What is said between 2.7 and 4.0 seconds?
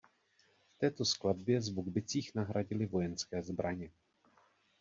vojenské zbraně.